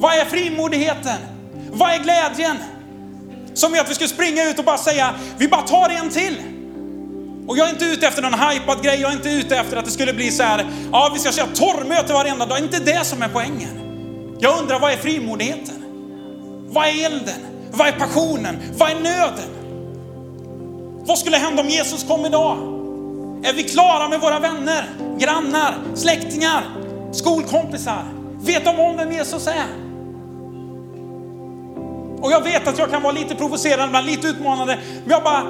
[0.00, 1.39] Vad är frimodigheten?
[1.72, 2.56] Vad är glädjen?
[3.54, 6.36] Som är att vi ska springa ut och bara säga, vi bara tar en till.
[7.46, 9.84] Och jag är inte ute efter någon hypad grej, jag är inte ute efter att
[9.84, 12.58] det skulle bli så här, ja vi ska köra torrmöte varenda dag.
[12.58, 13.80] Det är inte det som är poängen.
[14.38, 15.84] Jag undrar, vad är frimodigheten?
[16.68, 17.40] Vad är elden?
[17.70, 18.56] Vad är passionen?
[18.78, 19.50] Vad är nöden?
[21.06, 22.56] Vad skulle hända om Jesus kom idag?
[23.44, 24.84] Är vi klara med våra vänner,
[25.18, 26.62] grannar, släktingar,
[27.12, 28.04] skolkompisar?
[28.40, 29.89] Vet de om vem Jesus är?
[32.20, 35.42] Och jag vet att jag kan vara lite provocerande, lite utmanande, men jag bara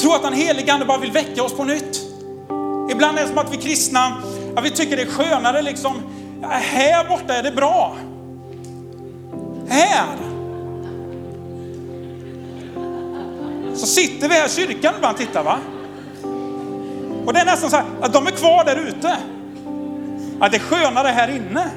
[0.00, 2.00] tror att den helige Ande bara vill väcka oss på nytt.
[2.90, 4.22] Ibland är det som att vi kristna,
[4.56, 6.02] att vi tycker det är skönare liksom,
[6.50, 7.96] här borta är det bra.
[9.68, 10.06] Här.
[13.74, 15.58] Så sitter vi här i kyrkan ibland och tittar va.
[17.26, 19.16] Och det är nästan så här, att de är kvar där ute.
[20.40, 21.70] Att det är skönare här inne.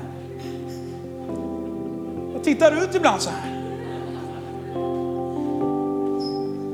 [2.34, 3.53] Jag tittar ut ibland så här.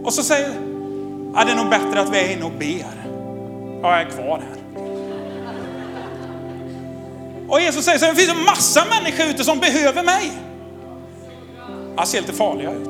[0.09, 0.49] Och så säger
[1.35, 2.85] ja, det är nog bättre att vi är inne och ber.
[3.81, 4.83] Ja, jag är kvar här.
[7.49, 10.31] Och Jesus säger så här, det finns en massa människor ute som behöver mig.
[11.97, 12.87] Jag ser lite farliga ut.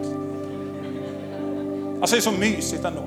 [2.01, 3.03] Alltså det är så mysigt ändå.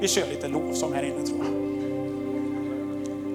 [0.00, 1.54] Vi kör lite lovsång här inne tror jag.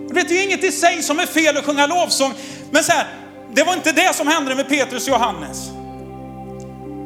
[0.07, 2.33] Och det är ju inget i sig som är fel att sjunga lovsång.
[2.71, 3.07] Men så här,
[3.53, 5.69] det var inte det som hände med Petrus och Johannes.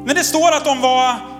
[0.06, 1.37] När det står att de var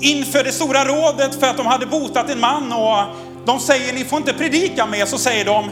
[0.00, 4.04] inför det stora rådet för att de hade botat en man och de säger ni
[4.04, 5.70] får inte predika mer, så säger de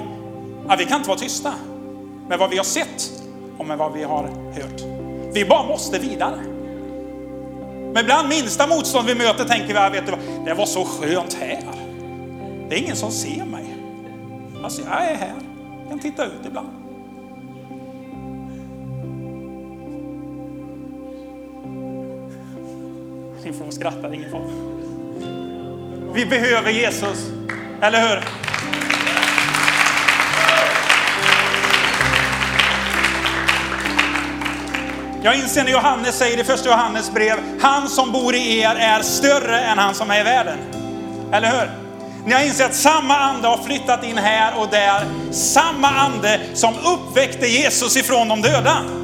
[0.68, 1.54] att vi kan inte vara tysta
[2.28, 3.10] med vad vi har sett
[3.58, 4.22] och med vad vi har
[4.54, 4.82] hört.
[5.32, 6.40] Vi bara måste vidare.
[7.94, 11.34] Men bland minsta motstånd vi möter tänker vi, vet du vad, det var så skönt
[11.34, 11.64] här.
[12.68, 13.76] Det är ingen som ser mig.
[14.64, 15.34] Alltså jag är här,
[15.80, 16.81] jag kan titta ut ibland.
[23.44, 24.42] Ni får skratta, ingen fara.
[26.14, 27.30] Vi behöver Jesus,
[27.80, 28.24] eller hur?
[35.24, 39.02] Jag inser när Johannes säger i första Johannes brev, han som bor i er är
[39.02, 40.58] större än han som är i världen.
[41.32, 41.70] Eller hur?
[42.26, 45.06] Ni har insett att samma ande har flyttat in här och där.
[45.32, 49.01] Samma ande som uppväckte Jesus ifrån de döda.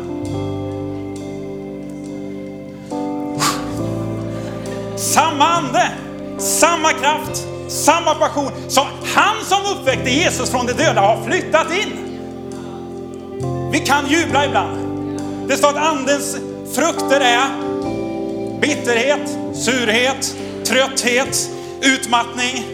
[5.18, 5.90] Samma ande,
[6.38, 8.52] samma kraft, samma passion.
[8.68, 12.20] Så han som uppväckte Jesus från de döda har flyttat in.
[13.72, 14.78] Vi kan jubla ibland.
[15.48, 16.36] Det står att andens
[16.74, 17.48] frukter är
[18.60, 21.50] bitterhet, surhet, trötthet,
[21.82, 22.64] utmattning.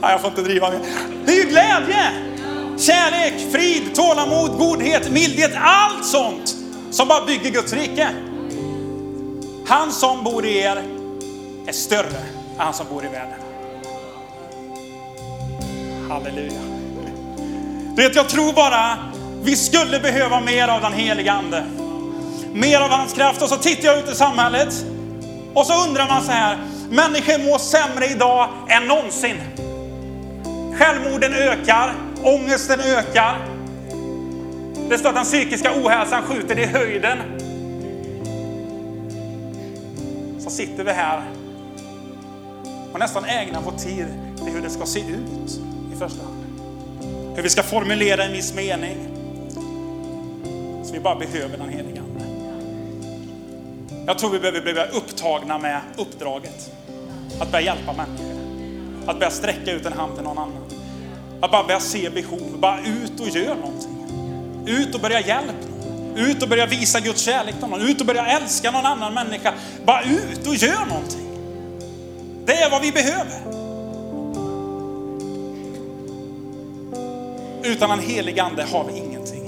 [0.00, 0.80] Nej, jag får inte driva mer.
[1.26, 2.10] Det är ju glädje,
[2.78, 6.56] kärlek, frid, tålamod, godhet, mildhet, allt sånt
[6.90, 8.08] som bara bygger Guds rike.
[9.68, 10.82] Han som bor i er
[11.66, 12.18] är större
[12.52, 13.38] än han som bor i världen.
[16.10, 16.60] Halleluja.
[17.96, 18.98] Du vet, jag tror bara
[19.42, 21.66] vi skulle behöva mer av den heliga Ande.
[22.52, 23.42] Mer av hans kraft.
[23.42, 24.84] Och så tittar jag ut i samhället
[25.54, 26.58] och så undrar man så här,
[26.90, 29.36] människor mår sämre idag än någonsin.
[30.78, 33.38] Självmorden ökar, ångesten ökar.
[34.88, 37.18] Det står att den psykiska ohälsan skjuter i höjden.
[40.46, 41.22] Så sitter vi här
[42.92, 45.60] och nästan ägnar vår tid till hur det ska se ut
[45.92, 46.44] i första hand.
[47.36, 48.96] Hur vi ska formulera en viss mening.
[50.84, 52.24] Så vi bara behöver den heliga Ande.
[54.06, 56.70] Jag tror vi behöver bli upptagna med uppdraget.
[57.40, 58.40] Att börja hjälpa människor.
[59.06, 60.62] Att börja sträcka ut en hand till någon annan.
[61.40, 62.58] Att bara börja se behov.
[62.58, 64.06] Bara ut och gör någonting.
[64.66, 65.75] Ut och börja hjälpa någon.
[66.16, 67.82] Ut och börja visa Guds kärlek till någon.
[67.82, 69.52] Ut och börja älska någon annan människa.
[69.84, 71.26] Bara ut och gör någonting.
[72.44, 73.56] Det är vad vi behöver.
[77.62, 79.42] Utan en helig ande har vi ingenting.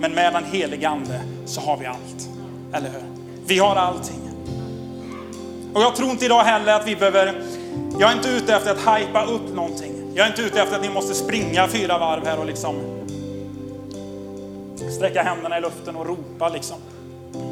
[0.00, 2.28] Men med en helig ande så har vi allt.
[2.72, 3.02] Eller hur?
[3.46, 4.20] Vi har allting.
[5.74, 7.42] Och jag tror inte idag heller att vi behöver,
[7.98, 10.12] jag är inte ute efter att hypa upp någonting.
[10.14, 12.99] Jag är inte ute efter att ni måste springa fyra varv här och liksom
[14.96, 16.76] sträcka händerna i luften och ropa liksom.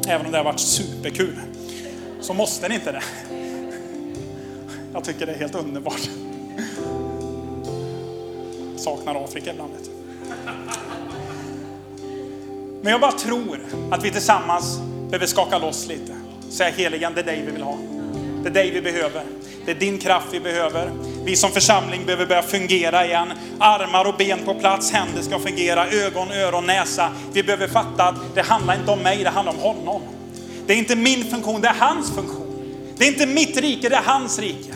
[0.07, 1.39] Även om det har varit superkul.
[2.21, 3.03] Så måste ni inte det.
[4.93, 6.09] Jag tycker det är helt underbart.
[8.77, 9.71] Saknar Afrika ibland.
[9.71, 9.89] Vet.
[12.81, 13.59] Men jag bara tror
[13.91, 16.15] att vi tillsammans behöver skaka loss lite.
[16.49, 17.77] Säga heligan, det är dig vi vill ha.
[18.43, 19.23] Det är dig vi behöver.
[19.65, 20.91] Det är din kraft vi behöver.
[21.25, 23.27] Vi som församling behöver börja fungera igen.
[23.59, 27.11] Armar och ben på plats, händer ska fungera, ögon, öron, näsa.
[27.33, 30.01] Vi behöver fatta att det handlar inte om mig, det handlar om honom.
[30.67, 32.45] Det är inte min funktion, det är hans funktion.
[32.97, 34.73] Det är inte mitt rike, det är hans rike.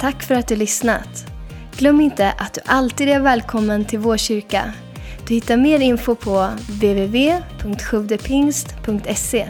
[0.00, 1.24] Tack för att du lyssnat.
[1.76, 4.72] Glöm inte att du alltid är välkommen till vår kyrka.
[5.28, 9.48] Du hittar mer info på www.sjodepingst.se